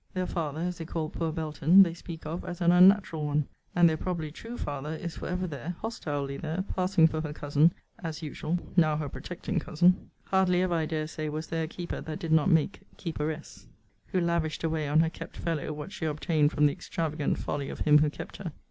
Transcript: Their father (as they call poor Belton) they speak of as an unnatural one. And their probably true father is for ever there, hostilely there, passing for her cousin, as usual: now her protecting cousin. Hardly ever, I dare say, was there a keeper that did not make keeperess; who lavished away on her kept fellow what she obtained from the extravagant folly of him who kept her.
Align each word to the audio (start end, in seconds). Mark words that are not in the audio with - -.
Their 0.15 0.25
father 0.25 0.61
(as 0.61 0.79
they 0.79 0.85
call 0.85 1.09
poor 1.09 1.31
Belton) 1.31 1.83
they 1.83 1.93
speak 1.93 2.25
of 2.25 2.43
as 2.43 2.59
an 2.59 2.71
unnatural 2.71 3.23
one. 3.23 3.45
And 3.75 3.87
their 3.87 3.97
probably 3.97 4.31
true 4.31 4.57
father 4.57 4.95
is 4.95 5.15
for 5.15 5.27
ever 5.27 5.45
there, 5.45 5.75
hostilely 5.81 6.37
there, 6.37 6.63
passing 6.75 7.05
for 7.05 7.21
her 7.21 7.33
cousin, 7.33 7.71
as 8.03 8.23
usual: 8.23 8.57
now 8.75 8.97
her 8.97 9.07
protecting 9.09 9.59
cousin. 9.59 10.09
Hardly 10.23 10.63
ever, 10.63 10.73
I 10.73 10.87
dare 10.87 11.05
say, 11.05 11.29
was 11.29 11.45
there 11.45 11.65
a 11.65 11.67
keeper 11.67 12.01
that 12.01 12.17
did 12.17 12.31
not 12.31 12.49
make 12.49 12.81
keeperess; 12.97 13.67
who 14.07 14.19
lavished 14.19 14.63
away 14.63 14.87
on 14.87 15.01
her 15.01 15.09
kept 15.11 15.37
fellow 15.37 15.71
what 15.71 15.91
she 15.91 16.05
obtained 16.05 16.51
from 16.51 16.65
the 16.65 16.73
extravagant 16.73 17.37
folly 17.37 17.69
of 17.69 17.81
him 17.81 17.99
who 17.99 18.09
kept 18.09 18.37
her. 18.37 18.53